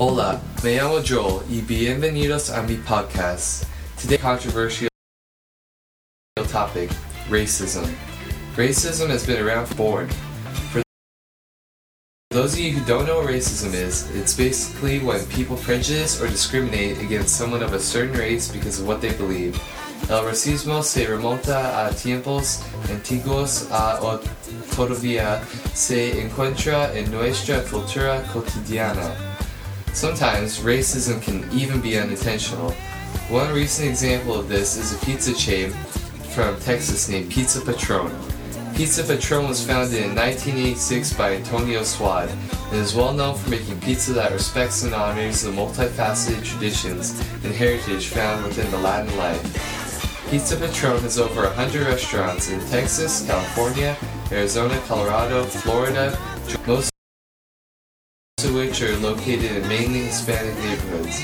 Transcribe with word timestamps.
Hola, 0.00 0.40
me 0.62 0.76
llamo 0.76 1.02
Joel 1.02 1.42
y 1.50 1.60
bienvenidos 1.60 2.50
a 2.50 2.62
mi 2.62 2.76
podcast. 2.76 3.64
Today, 4.00 4.16
controversial 4.16 4.88
topic: 6.52 6.88
racism. 7.28 7.84
Racism 8.54 9.08
has 9.10 9.26
been 9.26 9.44
around 9.44 9.66
for 9.66 10.06
For 10.70 10.82
those 12.30 12.54
of 12.54 12.60
you 12.60 12.70
who 12.70 12.86
don't 12.86 13.06
know 13.06 13.16
what 13.16 13.26
racism 13.26 13.74
is, 13.74 14.08
it's 14.14 14.36
basically 14.36 15.00
when 15.00 15.26
people 15.26 15.56
prejudice 15.56 16.22
or 16.22 16.28
discriminate 16.28 17.00
against 17.00 17.36
someone 17.36 17.64
of 17.64 17.72
a 17.72 17.80
certain 17.80 18.16
race 18.16 18.46
because 18.46 18.78
of 18.78 18.86
what 18.86 19.00
they 19.00 19.12
believe. 19.14 19.60
El 20.08 20.22
racismo 20.22 20.84
se 20.84 21.06
remonta 21.06 21.88
a 21.88 21.90
tiempos 21.90 22.62
antiguos 22.88 23.68
a 23.72 23.98
o 24.00 24.20
todavía 24.76 25.42
se 25.74 26.20
encuentra 26.22 26.96
en 26.96 27.10
nuestra 27.10 27.64
cultura 27.64 28.22
cotidiana. 28.32 29.12
Sometimes 29.98 30.60
racism 30.60 31.20
can 31.20 31.44
even 31.50 31.80
be 31.80 31.98
unintentional. 31.98 32.70
One 33.30 33.52
recent 33.52 33.88
example 33.88 34.38
of 34.38 34.48
this 34.48 34.76
is 34.76 34.94
a 34.94 35.04
pizza 35.04 35.34
chain 35.34 35.70
from 36.30 36.56
Texas 36.60 37.08
named 37.08 37.32
Pizza 37.32 37.60
Patron. 37.60 38.16
Pizza 38.76 39.02
Patron 39.02 39.48
was 39.48 39.66
founded 39.66 40.04
in 40.04 40.14
1986 40.14 41.14
by 41.14 41.34
Antonio 41.34 41.82
Swad 41.82 42.28
and 42.28 42.76
is 42.76 42.94
well 42.94 43.12
known 43.12 43.36
for 43.36 43.50
making 43.50 43.80
pizza 43.80 44.12
that 44.12 44.30
respects 44.30 44.84
and 44.84 44.94
honors 44.94 45.42
the 45.42 45.50
multifaceted 45.50 46.44
traditions 46.44 47.18
and 47.42 47.52
heritage 47.52 48.06
found 48.06 48.44
within 48.44 48.70
the 48.70 48.78
Latin 48.78 49.16
life. 49.18 50.30
Pizza 50.30 50.56
Patron 50.56 51.00
has 51.00 51.18
over 51.18 51.42
100 51.42 51.88
restaurants 51.88 52.50
in 52.52 52.60
Texas, 52.68 53.26
California, 53.26 53.96
Arizona, 54.30 54.80
Colorado, 54.86 55.42
Florida, 55.42 56.16
most 56.68 56.92
of 58.44 58.54
which 58.54 58.82
are 58.82 58.96
located 58.98 59.50
in 59.50 59.68
mainly 59.68 60.00
Hispanic 60.00 60.56
neighborhoods. 60.58 61.22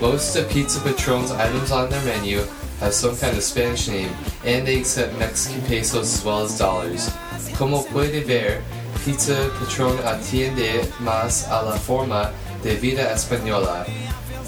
Most 0.00 0.36
of 0.36 0.48
Pizza 0.50 0.80
Patron's 0.80 1.30
items 1.30 1.72
on 1.72 1.90
their 1.90 2.04
menu 2.04 2.44
have 2.80 2.94
some 2.94 3.16
kind 3.16 3.36
of 3.36 3.42
Spanish 3.42 3.88
name, 3.88 4.10
and 4.44 4.66
they 4.66 4.80
accept 4.80 5.18
Mexican 5.18 5.62
pesos 5.62 6.18
as 6.18 6.24
well 6.24 6.42
as 6.42 6.58
dollars. 6.58 7.10
Como 7.56 7.82
puede 7.84 8.24
ver, 8.24 8.62
Pizza 9.04 9.50
Patron 9.58 9.96
atiende 10.04 10.84
más 11.00 11.48
a 11.48 11.64
la 11.64 11.76
forma 11.76 12.32
de 12.62 12.76
vida 12.76 13.12
española, 13.12 13.86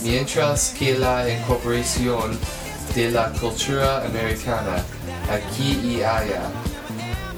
mientras 0.02 0.74
que 0.78 0.98
la 0.98 1.28
incorporación 1.28 2.38
de 2.94 3.10
la 3.10 3.32
cultura 3.32 4.04
americana, 4.04 4.84
aquí 5.28 5.80
y 5.82 6.02
allá. 6.02 6.65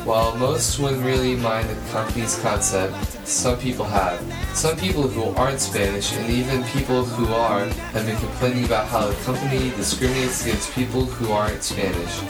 While 0.08 0.34
most 0.38 0.78
wouldn't 0.78 1.04
really 1.04 1.36
mind 1.36 1.68
the 1.68 1.74
company's 1.90 2.38
concept, 2.38 2.94
some 3.28 3.58
people 3.58 3.84
have. 3.84 4.18
Some 4.56 4.74
people 4.78 5.02
who 5.06 5.36
aren't 5.36 5.60
Spanish, 5.60 6.16
and 6.16 6.30
even 6.30 6.64
people 6.72 7.04
who 7.04 7.30
are, 7.34 7.66
have 7.92 8.06
been 8.06 8.16
complaining 8.16 8.64
about 8.64 8.88
how 8.88 9.06
the 9.06 9.14
company 9.26 9.68
discriminates 9.76 10.46
against 10.46 10.72
people 10.72 11.04
who 11.04 11.30
aren't 11.30 11.62
Spanish. 11.62 12.22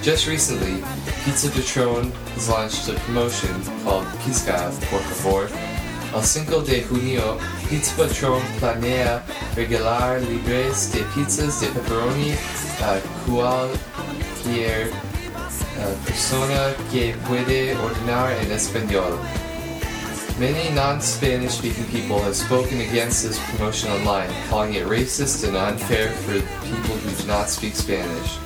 Just 0.00 0.26
recently, 0.26 0.82
Pizza 1.26 1.50
Patron 1.50 2.10
has 2.10 2.48
launched 2.48 2.88
a 2.88 2.94
promotion 3.00 3.54
called 3.84 4.06
Pizza, 4.24 4.72
por 4.88 5.00
favor. 5.00 5.50
El 6.14 6.22
5 6.22 6.62
de 6.62 6.80
junio, 6.84 7.38
Pizza 7.68 7.94
Patron 7.98 8.40
planea 8.58 9.22
regalar 9.54 10.22
libres 10.22 10.90
de 10.90 11.04
pizzas 11.12 11.60
de 11.60 11.66
pepperoni 11.66 12.32
a 12.80 12.98
cualquier 13.26 14.90
persona 16.04 16.74
que 16.90 17.14
puede 17.26 17.76
ordenar 17.76 18.32
en 18.32 18.52
español. 18.52 19.18
Many 20.38 20.68
non-Spanish 20.74 21.52
speaking 21.52 21.84
people 21.86 22.18
have 22.20 22.36
spoken 22.36 22.80
against 22.80 23.24
this 23.24 23.38
promotion 23.50 23.90
online, 23.90 24.28
calling 24.50 24.74
it 24.74 24.86
racist 24.86 25.48
and 25.48 25.56
unfair 25.56 26.10
for 26.10 26.34
people 26.64 26.96
who 26.96 27.22
do 27.22 27.26
not 27.26 27.48
speak 27.48 27.74
Spanish. 27.74 28.38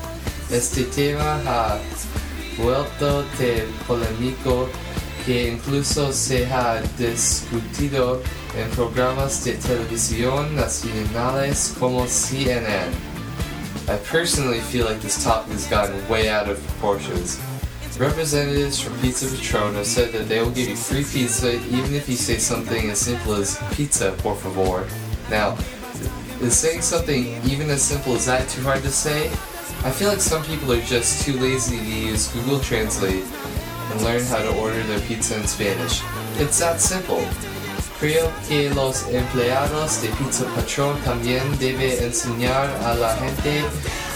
Este 0.51 0.85
tema 0.85 1.41
ha 1.47 1.79
vuelto 2.57 3.25
de 3.39 3.67
polémico 3.87 4.69
que 5.25 5.49
incluso 5.49 6.13
se 6.13 6.47
ha 6.47 6.81
discutido 6.97 8.23
en 8.57 8.71
programas 8.71 9.45
de 9.45 9.55
televisión 9.55 10.55
nacionales 10.55 11.75
como 11.79 12.07
CNN. 12.07 13.10
I 13.89 13.97
personally 13.99 14.61
feel 14.61 14.87
like 14.87 15.01
this 15.01 15.23
topic 15.23 15.53
has 15.53 15.67
gotten 15.67 16.09
way 16.09 16.29
out 16.29 16.49
of 16.49 16.65
proportions. 16.67 17.41
Representatives 17.99 18.81
from 18.81 18.99
Pizza 19.01 19.27
Patron 19.29 19.75
have 19.75 19.87
said 19.87 20.13
that 20.13 20.27
they 20.29 20.41
will 20.41 20.51
give 20.51 20.69
you 20.69 20.77
free 20.77 21.05
pizza 21.05 21.55
even 21.67 21.95
if 21.95 22.09
you 22.09 22.17
say 22.17 22.39
something 22.39 22.89
as 22.89 22.99
simple 22.99 23.35
as 23.35 23.63
pizza, 23.73 24.15
por 24.19 24.37
favor. 24.37 24.89
Now, 25.29 25.59
is 26.41 26.57
saying 26.57 26.81
something 26.81 27.27
even 27.45 27.69
as 27.69 27.83
simple 27.83 28.15
as 28.15 28.25
that 28.25 28.49
too 28.49 28.63
hard 28.63 28.83
to 28.85 28.91
say? 28.91 29.29
I 29.85 29.91
feel 29.91 30.09
like 30.09 30.21
some 30.21 30.43
people 30.45 30.73
are 30.73 30.81
just 30.81 31.27
too 31.27 31.39
lazy 31.39 31.77
to 31.77 31.85
use 31.85 32.29
Google 32.29 32.61
Translate 32.61 33.25
and 33.25 34.03
learn 34.03 34.25
how 34.25 34.39
to 34.39 34.59
order 34.59 34.83
their 34.85 35.01
pizza 35.01 35.39
in 35.39 35.47
Spanish. 35.47 36.01
It's 36.37 36.59
that 36.61 36.81
simple. 36.81 37.21
Creo 38.01 38.33
que 38.49 38.71
los 38.71 39.07
empleados 39.09 40.01
de 40.01 40.09
Pizza 40.09 40.47
Patron 40.57 40.99
también 41.03 41.43
deben 41.59 42.03
enseñar 42.03 42.71
a 42.83 42.95
la 42.95 43.15
gente 43.17 43.63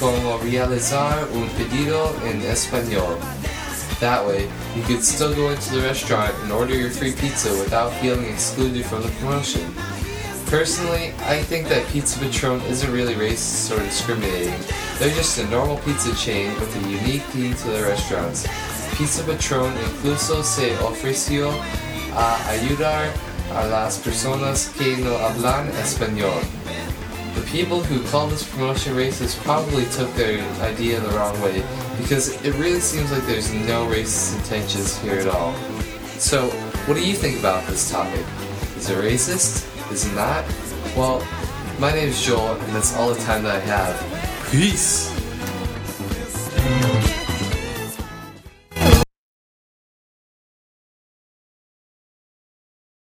cómo 0.01 0.39
realizar 0.39 1.29
un 1.35 1.47
pedido 1.51 2.17
en 2.25 2.41
español. 2.51 3.19
That 4.01 4.27
way, 4.27 4.49
you 4.75 4.83
could 4.85 5.05
still 5.05 5.35
go 5.35 5.51
into 5.51 5.71
the 5.75 5.83
restaurant 5.83 6.33
and 6.43 6.51
order 6.51 6.75
your 6.75 6.89
free 6.89 7.13
pizza 7.13 7.51
without 7.51 7.93
feeling 8.01 8.25
excluded 8.25 8.87
from 8.87 9.03
the 9.03 9.11
promotion. 9.21 9.63
Personally, 10.47 11.13
I 11.29 11.43
think 11.43 11.69
that 11.69 11.87
Pizza 11.89 12.19
Patron 12.19 12.63
isn't 12.63 12.91
really 12.91 13.15
racist 13.15 13.71
or 13.71 13.81
discriminating. 13.85 14.59
They're 14.99 15.15
just 15.15 15.39
a 15.39 15.47
normal 15.49 15.77
pizza 15.85 16.15
chain 16.17 16.55
with 16.59 16.75
a 16.75 16.89
unique 16.89 17.23
theme 17.35 17.55
to 17.55 17.69
their 17.69 17.89
restaurants. 17.89 18.47
Pizza 18.97 19.23
Patron 19.25 19.75
incluso 19.77 20.43
se 20.43 20.75
ofreció 20.79 21.53
a 22.17 22.49
ayudar 22.49 23.13
a 23.55 23.67
las 23.69 23.99
personas 23.99 24.69
que 24.77 24.97
no 24.97 25.17
hablan 25.19 25.69
español. 25.81 26.43
The 27.35 27.43
people 27.51 27.83
who 27.83 28.03
call 28.11 28.27
this 28.27 28.49
promotion 28.49 28.95
racist 28.95 29.43
probably 29.45 29.85
took 29.87 30.13
their 30.15 30.43
idea 30.63 31.01
the 31.01 31.11
wrong 31.11 31.41
way 31.41 31.63
because 31.99 32.35
it 32.45 32.55
really 32.55 32.81
seems 32.81 33.13
like 33.13 33.25
there's 33.27 33.53
no 33.53 33.87
racist 33.87 34.37
intentions 34.39 34.99
here 34.99 35.21
at 35.21 35.29
all. 35.29 35.55
So, 36.19 36.49
what 36.87 36.95
do 36.95 37.07
you 37.07 37.15
think 37.15 37.39
about 37.39 37.67
this 37.67 37.91
topic? 37.91 38.25
Is 38.77 38.91
it 38.91 38.99
racist? 38.99 39.71
Is 39.93 40.07
it 40.07 40.15
not? 40.15 40.45
Well, 40.97 41.27
my 41.79 41.93
name 41.93 42.09
is 42.09 42.23
Joel, 42.23 42.55
and 42.55 42.75
that's 42.75 42.97
all 42.97 43.13
the 43.13 43.21
time 43.23 43.45
that 43.45 43.57
I 43.57 43.61
have. 43.61 44.51
Peace! 44.51 45.14